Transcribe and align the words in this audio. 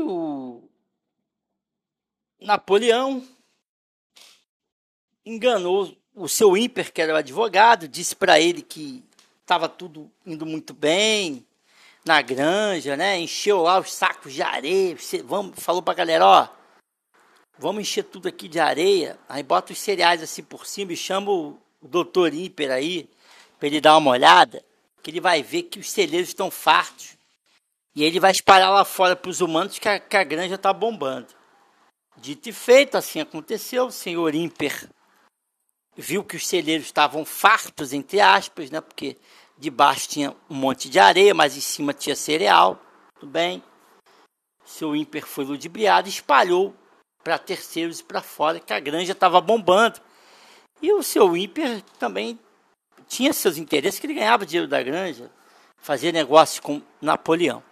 o 0.00 0.68
Napoleão 2.40 3.26
enganou 5.24 5.96
o 6.14 6.28
seu 6.28 6.56
ímper, 6.56 6.92
que 6.92 7.00
era 7.00 7.14
o 7.14 7.16
advogado, 7.16 7.88
disse 7.88 8.16
para 8.16 8.40
ele 8.40 8.62
que 8.62 9.04
estava 9.40 9.68
tudo 9.68 10.10
indo 10.26 10.46
muito 10.46 10.72
bem 10.74 11.46
na 12.04 12.22
granja, 12.22 12.96
né? 12.96 13.18
Encheu 13.18 13.62
lá 13.62 13.78
os 13.78 13.92
sacos 13.92 14.32
de 14.32 14.42
areia, 14.42 14.96
vamos, 15.24 15.62
falou 15.62 15.82
para 15.82 15.92
a 15.92 15.96
galera, 15.96 16.26
ó, 16.26 16.48
vamos 17.58 17.82
encher 17.82 18.04
tudo 18.04 18.28
aqui 18.28 18.48
de 18.48 18.58
areia, 18.58 19.18
aí 19.28 19.42
bota 19.42 19.72
os 19.72 19.78
cereais 19.78 20.22
assim 20.22 20.42
por 20.42 20.66
cima 20.66 20.92
e 20.92 20.96
chama 20.96 21.30
o, 21.30 21.58
doutor 21.82 22.34
ímper 22.34 22.70
aí, 22.70 23.08
para 23.58 23.68
ele 23.68 23.80
dar 23.80 23.96
uma 23.96 24.10
olhada, 24.10 24.64
que 25.02 25.10
ele 25.10 25.20
vai 25.20 25.42
ver 25.42 25.64
que 25.64 25.78
os 25.78 25.90
celeiros 25.90 26.28
estão 26.28 26.50
fartos. 26.50 27.16
E 28.00 28.02
ele 28.02 28.18
vai 28.18 28.30
espalhar 28.30 28.70
lá 28.70 28.82
fora 28.82 29.14
para 29.14 29.30
os 29.30 29.42
humanos 29.42 29.78
que 29.78 29.86
a, 29.86 30.00
que 30.00 30.16
a 30.16 30.24
granja 30.24 30.54
está 30.54 30.72
bombando. 30.72 31.26
Dito 32.16 32.48
e 32.48 32.52
feito, 32.52 32.96
assim 32.96 33.20
aconteceu. 33.20 33.88
O 33.88 33.92
senhor 33.92 34.34
Imper 34.34 34.88
viu 35.94 36.24
que 36.24 36.34
os 36.34 36.48
celeiros 36.48 36.86
estavam 36.86 37.26
fartos, 37.26 37.92
entre 37.92 38.18
aspas, 38.18 38.70
né? 38.70 38.80
Porque 38.80 39.18
debaixo 39.58 40.08
tinha 40.08 40.34
um 40.48 40.54
monte 40.54 40.88
de 40.88 40.98
areia, 40.98 41.34
mas 41.34 41.58
em 41.58 41.60
cima 41.60 41.92
tinha 41.92 42.16
cereal. 42.16 42.80
Tudo 43.18 43.30
bem. 43.30 43.62
O 44.64 44.68
seu 44.70 44.96
Imper 44.96 45.26
foi 45.26 45.44
ludibriado 45.44 46.08
e 46.08 46.10
espalhou 46.10 46.74
para 47.22 47.38
terceiros 47.38 48.00
e 48.00 48.04
para 48.04 48.22
fora 48.22 48.60
que 48.60 48.72
a 48.72 48.80
granja 48.80 49.12
estava 49.12 49.42
bombando. 49.42 50.00
E 50.80 50.90
o 50.90 51.02
seu 51.02 51.36
Imper 51.36 51.82
também 51.98 52.40
tinha 53.06 53.34
seus 53.34 53.58
interesses, 53.58 54.00
que 54.00 54.06
ele 54.06 54.14
ganhava 54.14 54.46
dinheiro 54.46 54.66
da 54.66 54.82
granja, 54.82 55.30
fazia 55.76 56.10
negócio 56.10 56.62
com 56.62 56.80
Napoleão. 56.98 57.62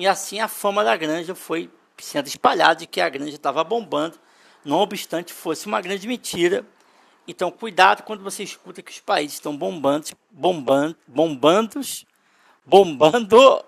E 0.00 0.06
assim 0.06 0.40
a 0.40 0.48
fama 0.48 0.82
da 0.82 0.96
granja 0.96 1.34
foi 1.34 1.70
sendo 1.98 2.26
espalhada 2.26 2.76
de 2.76 2.86
que 2.86 3.02
a 3.02 3.08
granja 3.10 3.36
estava 3.36 3.62
bombando, 3.62 4.18
não 4.64 4.78
obstante 4.78 5.30
fosse 5.30 5.66
uma 5.66 5.78
grande 5.78 6.08
mentira. 6.08 6.64
Então, 7.28 7.50
cuidado 7.50 8.02
quando 8.02 8.22
você 8.22 8.42
escuta 8.42 8.80
que 8.80 8.90
os 8.90 8.98
países 9.00 9.34
estão 9.34 9.54
bombando, 9.54 10.06
bombando, 10.30 10.96
bombandos, 11.06 12.06
bombando 12.64 13.62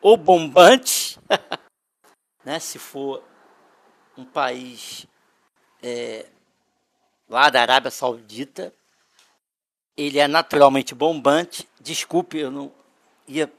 ou 0.00 0.16
bombantes, 0.16 1.18
né? 2.42 2.58
Se 2.58 2.78
for 2.78 3.22
um 4.16 4.24
país 4.24 5.06
é, 5.82 6.24
lá 7.28 7.50
da 7.50 7.60
Arábia 7.60 7.90
Saudita, 7.90 8.72
ele 9.94 10.18
é 10.18 10.26
naturalmente 10.26 10.94
bombante. 10.94 11.68
Desculpe, 11.78 12.38
eu 12.38 12.50
não 12.50 12.72
ia, 13.28 13.52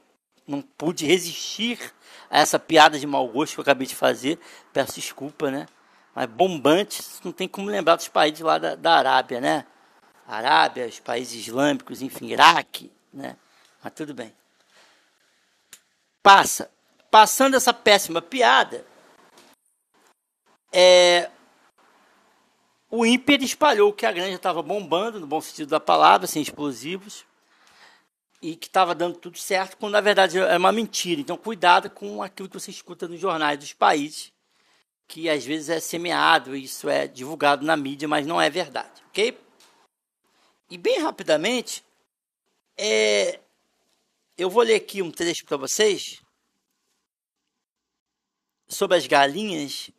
não 0.48 0.62
pude 0.62 1.06
resistir 1.06 1.78
a 2.30 2.38
essa 2.38 2.58
piada 2.58 2.98
de 2.98 3.06
mau 3.06 3.28
gosto 3.28 3.54
que 3.54 3.60
eu 3.60 3.62
acabei 3.62 3.86
de 3.86 3.94
fazer. 3.94 4.38
Peço 4.72 4.94
desculpa, 4.94 5.50
né? 5.50 5.66
Mas 6.14 6.26
bombante, 6.26 7.02
não 7.22 7.30
tem 7.30 7.46
como 7.46 7.68
lembrar 7.68 7.96
dos 7.96 8.08
países 8.08 8.40
lá 8.40 8.58
da, 8.58 8.74
da 8.74 8.96
Arábia, 8.96 9.40
né? 9.40 9.66
Arábia, 10.26 10.86
os 10.86 10.98
países 10.98 11.46
islâmicos, 11.46 12.02
enfim, 12.02 12.26
Iraque, 12.26 12.90
né? 13.12 13.36
Mas 13.82 13.92
tudo 13.92 14.14
bem. 14.14 14.34
Passa. 16.22 16.70
Passando 17.10 17.56
essa 17.56 17.72
péssima 17.72 18.20
piada, 18.20 18.84
é, 20.72 21.30
o 22.90 23.06
ímper 23.06 23.42
espalhou 23.42 23.92
que 23.92 24.04
a 24.04 24.12
granja 24.12 24.36
estava 24.36 24.62
bombando, 24.62 25.20
no 25.20 25.26
bom 25.26 25.40
sentido 25.40 25.68
da 25.68 25.80
palavra, 25.80 26.26
sem 26.26 26.42
explosivos, 26.42 27.24
e 28.40 28.56
que 28.56 28.66
estava 28.66 28.94
dando 28.94 29.18
tudo 29.18 29.38
certo, 29.38 29.76
quando 29.76 29.92
na 29.92 30.00
verdade 30.00 30.38
é 30.38 30.56
uma 30.56 30.72
mentira. 30.72 31.20
Então, 31.20 31.36
cuidado 31.36 31.90
com 31.90 32.22
aquilo 32.22 32.48
que 32.48 32.58
você 32.58 32.70
escuta 32.70 33.08
nos 33.08 33.20
jornais 33.20 33.58
dos 33.58 33.72
países, 33.72 34.32
que 35.06 35.28
às 35.28 35.44
vezes 35.44 35.68
é 35.68 35.80
semeado, 35.80 36.54
isso 36.54 36.88
é 36.88 37.06
divulgado 37.08 37.64
na 37.64 37.76
mídia, 37.76 38.06
mas 38.06 38.26
não 38.26 38.40
é 38.40 38.48
verdade, 38.48 39.02
ok? 39.08 39.38
E 40.70 40.78
bem 40.78 41.00
rapidamente, 41.00 41.84
é, 42.76 43.40
eu 44.36 44.50
vou 44.50 44.62
ler 44.62 44.76
aqui 44.76 45.02
um 45.02 45.10
trecho 45.10 45.44
para 45.44 45.56
vocês 45.56 46.22
sobre 48.68 48.96
as 48.96 49.06
galinhas 49.06 49.90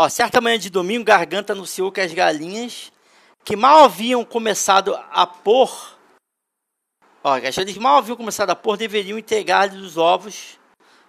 Ó, 0.00 0.08
certa 0.08 0.40
manhã 0.40 0.56
de 0.56 0.70
domingo, 0.70 1.04
Garganta 1.04 1.52
anunciou 1.52 1.90
que 1.90 2.00
as 2.00 2.14
galinhas 2.14 2.92
que 3.48 3.56
mal 3.56 3.84
haviam 3.84 4.22
começado 4.26 4.94
a 5.10 5.26
pôr, 5.26 5.98
ó, 7.24 7.40
galinhas 7.40 7.78
mal 7.78 7.96
haviam 7.96 8.14
começado 8.14 8.50
a 8.50 8.54
pôr, 8.54 8.76
deveriam 8.76 9.18
entregar-lhes 9.18 9.80
os 9.80 9.96
ovos, 9.96 10.58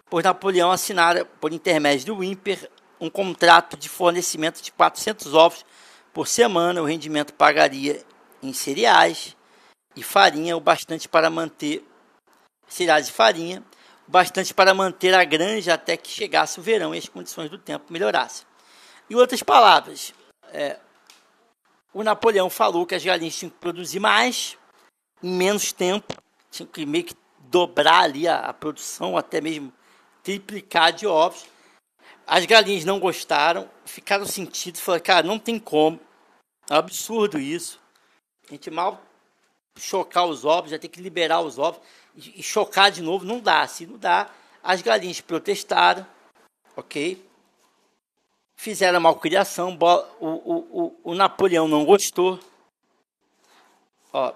pois 0.10 0.24
Napoleão 0.24 0.72
assinara, 0.72 1.26
por 1.26 1.52
intermédio 1.52 2.06
do 2.06 2.20
Wimper, 2.20 2.72
um 2.98 3.10
contrato 3.10 3.76
de 3.76 3.90
fornecimento 3.90 4.62
de 4.62 4.72
400 4.72 5.34
ovos 5.34 5.66
por 6.14 6.30
semana. 6.30 6.82
O 6.82 6.86
rendimento 6.86 7.34
pagaria 7.34 8.06
em 8.42 8.54
cereais 8.54 9.36
e 9.94 10.02
farinha, 10.02 10.56
o 10.56 10.62
bastante 10.62 11.10
para 11.10 11.30
manter 11.30 11.86
cereais 12.70 13.10
e 13.10 13.12
farinha, 13.12 13.62
o 14.08 14.12
bastante 14.12 14.54
para 14.54 14.74
manter 14.74 15.14
a 15.14 15.26
granja 15.26 15.74
até 15.74 15.98
que 15.98 16.10
chegasse 16.10 16.58
o 16.58 16.64
verão 16.64 16.96
e 16.96 17.00
as 17.00 17.10
condições 17.10 17.50
do 17.50 17.58
tempo 17.58 17.92
melhorassem. 17.92 18.48
Em 19.10 19.16
outras 19.16 19.44
palavras, 19.44 20.14
é, 20.54 20.80
o 21.94 22.04
Napoleão 22.04 22.50
falou 22.50 22.86
que 22.86 22.96
as 22.96 23.04
galinhas 23.04 23.36
tinham 23.36 23.50
que 23.50 23.58
produzir 23.58 24.00
mais, 24.00 24.58
em 25.24 25.32
menos 25.32 25.72
tempo, 25.72 26.14
tinham 26.52 26.68
que 26.68 26.86
meio 26.86 27.06
que 27.06 27.16
dobrar 27.40 28.04
ali 28.04 28.28
a, 28.28 28.40
a 28.40 28.54
produção, 28.54 29.18
até 29.18 29.42
mesmo 29.42 29.74
triplicar 30.24 30.94
de 30.94 31.08
ovos. 31.08 31.46
As 32.28 32.46
galinhas 32.46 32.86
não 32.86 33.00
gostaram, 33.00 33.70
ficaram 33.86 34.26
sentidos, 34.26 34.82
falaram, 34.82 35.04
cara, 35.04 35.28
não 35.28 35.40
tem 35.40 35.58
como, 35.58 36.00
é 36.70 36.76
um 36.76 36.78
absurdo 36.78 37.40
isso. 37.40 37.80
A 38.48 38.52
gente 38.54 38.70
mal 38.70 39.02
chocar 39.78 40.26
os 40.26 40.46
ovos, 40.46 40.72
já 40.72 40.78
tem 40.78 40.90
que 40.90 41.02
liberar 41.02 41.42
os 41.42 41.58
ovos 41.58 41.82
e, 42.16 42.44
chocar 42.44 42.92
de 42.92 43.02
novo, 43.02 43.26
não 43.26 43.40
dá. 43.40 43.66
Se 43.68 43.86
não 43.86 43.98
dá, 43.98 44.30
as 44.62 44.82
galinhas 44.82 45.22
protestaram, 45.22 46.06
ok? 46.76 47.26
Fizeram 48.60 49.00
malcriação, 49.00 49.80
o, 50.20 50.26
o, 50.26 50.84
o, 50.84 51.12
o 51.12 51.16
Napoleão 51.16 51.66
não 51.66 51.86
gostou, 51.86 52.38
ó, 54.12 54.34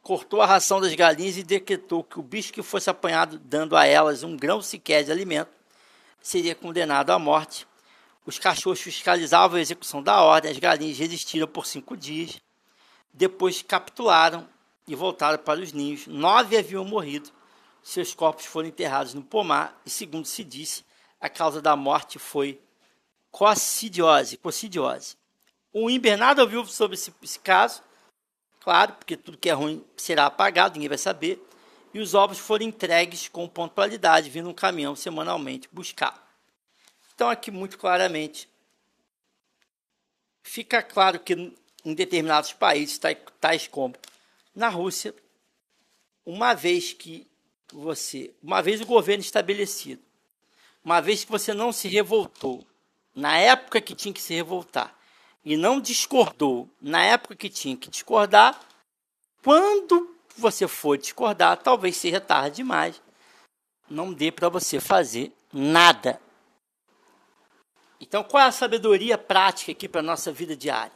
cortou 0.00 0.40
a 0.40 0.46
ração 0.46 0.80
das 0.80 0.94
galinhas 0.94 1.36
e 1.36 1.42
decretou 1.42 2.04
que 2.04 2.20
o 2.20 2.22
bicho 2.22 2.52
que 2.52 2.62
fosse 2.62 2.88
apanhado 2.88 3.36
dando 3.36 3.76
a 3.76 3.84
elas 3.84 4.22
um 4.22 4.36
grão 4.36 4.62
sequer 4.62 5.02
de 5.02 5.10
alimento 5.10 5.50
seria 6.20 6.54
condenado 6.54 7.10
à 7.10 7.18
morte. 7.18 7.66
Os 8.24 8.38
cachorros 8.38 8.80
fiscalizavam 8.80 9.58
a 9.58 9.60
execução 9.60 10.04
da 10.04 10.22
ordem, 10.22 10.52
as 10.52 10.58
galinhas 10.58 10.96
resistiram 10.96 11.48
por 11.48 11.66
cinco 11.66 11.96
dias, 11.96 12.40
depois 13.12 13.60
capitularam 13.60 14.48
e 14.86 14.94
voltaram 14.94 15.36
para 15.36 15.58
os 15.58 15.72
ninhos. 15.72 16.06
Nove 16.06 16.56
haviam 16.56 16.84
morrido, 16.84 17.28
seus 17.82 18.14
corpos 18.14 18.44
foram 18.44 18.68
enterrados 18.68 19.14
no 19.14 19.22
pomar 19.22 19.76
e, 19.84 19.90
segundo 19.90 20.26
se 20.26 20.44
disse, 20.44 20.84
a 21.20 21.28
causa 21.28 21.60
da 21.60 21.74
morte 21.74 22.20
foi 22.20 22.60
Cocidiose, 23.30 24.36
cocidiose. 24.36 25.16
O 25.72 25.90
Invernado 25.90 26.40
ouviu 26.40 26.64
sobre 26.66 26.94
esse, 26.94 27.12
esse 27.22 27.38
caso, 27.38 27.82
claro, 28.60 28.94
porque 28.94 29.16
tudo 29.16 29.38
que 29.38 29.50
é 29.50 29.52
ruim 29.52 29.84
será 29.96 30.26
apagado, 30.26 30.74
ninguém 30.74 30.88
vai 30.88 30.98
saber. 30.98 31.44
E 31.92 32.00
os 32.00 32.14
ovos 32.14 32.38
foram 32.38 32.64
entregues 32.64 33.28
com 33.28 33.48
pontualidade, 33.48 34.30
vindo 34.30 34.48
um 34.48 34.54
caminhão 34.54 34.94
semanalmente 34.94 35.68
buscar. 35.72 36.26
Então, 37.14 37.28
aqui 37.28 37.50
muito 37.50 37.78
claramente, 37.78 38.48
fica 40.42 40.82
claro 40.82 41.18
que 41.18 41.34
em 41.84 41.94
determinados 41.94 42.52
países, 42.52 43.00
tais 43.40 43.66
como 43.66 43.94
na 44.54 44.68
Rússia, 44.68 45.14
uma 46.24 46.54
vez 46.54 46.92
que 46.92 47.26
você, 47.72 48.34
uma 48.42 48.62
vez 48.62 48.80
o 48.80 48.86
governo 48.86 49.22
estabelecido, 49.22 50.02
uma 50.84 51.00
vez 51.00 51.24
que 51.24 51.30
você 51.30 51.54
não 51.54 51.72
se 51.72 51.88
revoltou 51.88 52.66
na 53.18 53.36
época 53.36 53.80
que 53.80 53.96
tinha 53.96 54.14
que 54.14 54.22
se 54.22 54.32
revoltar 54.32 54.96
e 55.44 55.56
não 55.56 55.80
discordou 55.80 56.70
na 56.80 57.02
época 57.02 57.34
que 57.34 57.50
tinha 57.50 57.76
que 57.76 57.90
discordar, 57.90 58.60
quando 59.42 60.16
você 60.36 60.68
for 60.68 60.96
discordar, 60.96 61.56
talvez 61.56 61.96
seja 61.96 62.20
tarde 62.20 62.56
demais. 62.56 63.02
Não 63.90 64.12
dê 64.12 64.30
para 64.30 64.48
você 64.48 64.78
fazer 64.78 65.32
nada. 65.52 66.20
Então, 68.00 68.22
qual 68.22 68.44
é 68.44 68.46
a 68.46 68.52
sabedoria 68.52 69.18
prática 69.18 69.72
aqui 69.72 69.88
para 69.88 70.00
a 70.00 70.04
nossa 70.04 70.30
vida 70.30 70.56
diária? 70.56 70.92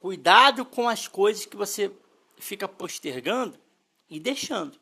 Cuidado 0.00 0.64
com 0.64 0.88
as 0.88 1.06
coisas 1.06 1.46
que 1.46 1.56
você 1.56 1.92
fica 2.36 2.66
postergando 2.66 3.56
e 4.10 4.18
deixando. 4.18 4.76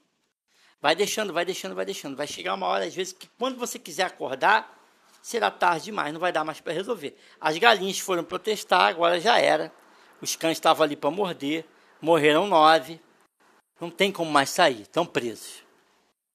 Vai 0.81 0.94
deixando, 0.94 1.35
vai 1.35 1.44
deixando, 1.44 1.75
vai 1.75 1.85
deixando. 1.85 2.17
Vai 2.17 2.27
chegar 2.27 2.55
uma 2.55 2.67
hora, 2.67 2.87
às 2.87 2.94
vezes, 2.94 3.12
que 3.12 3.29
quando 3.38 3.59
você 3.59 3.79
quiser 3.79 4.05
acordar, 4.05 4.83
será 5.25 5.50
tarde 5.50 5.87
demais, 5.87 6.12
não 6.12 6.21
vai 6.21 6.31
dar 6.31 6.44
mais 6.44 6.61
para 6.61 6.75
resolver. 6.75 7.17
As 7.41 7.56
galinhas 7.56 7.99
foram 7.99 8.23
protestar, 8.23 8.82
agora 8.82 9.19
já 9.19 9.38
era. 9.38 9.73
Os 10.21 10.37
cães 10.37 10.59
estavam 10.59 10.85
ali 10.85 10.97
para 10.97 11.11
morder, 11.11 11.65
morreram 11.99 12.47
nove. 12.47 13.00
Não 13.81 13.91
tem 13.91 14.12
como 14.12 14.31
mais 14.31 14.50
sair, 14.50 14.82
estão 14.82 15.06
presos. 15.06 15.65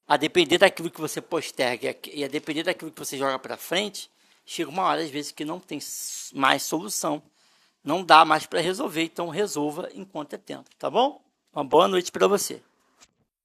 a 0.07 0.17
depender 0.17 0.57
daquilo 0.57 0.89
que 0.89 0.99
você 0.99 1.21
posterga 1.21 1.95
e 2.11 2.23
a 2.23 2.27
depender 2.27 2.63
daquilo 2.63 2.89
que 2.89 2.97
você 2.97 3.15
joga 3.15 3.37
para 3.37 3.55
frente, 3.55 4.09
chega 4.43 4.67
uma 4.67 4.81
hora 4.81 5.03
às 5.03 5.09
vezes 5.11 5.31
que 5.31 5.45
não 5.45 5.59
tem 5.59 5.77
mais 6.33 6.63
solução, 6.63 7.21
não 7.83 8.03
dá 8.03 8.25
mais 8.25 8.47
para 8.47 8.59
resolver, 8.59 9.03
então 9.03 9.29
resolva 9.29 9.87
enquanto 9.93 10.33
é 10.33 10.37
tempo, 10.39 10.67
tá 10.79 10.89
bom? 10.89 11.23
Uma 11.53 11.63
boa 11.63 11.87
noite 11.87 12.11
para 12.11 12.27
você. 12.27 12.59